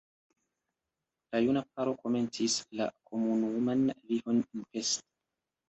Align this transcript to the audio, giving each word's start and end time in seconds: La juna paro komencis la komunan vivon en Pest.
La 1.35 1.41
juna 1.43 1.63
paro 1.75 1.93
komencis 1.99 2.57
la 2.81 2.89
komunan 3.13 3.87
vivon 4.11 4.43
en 4.43 4.69
Pest. 4.73 5.09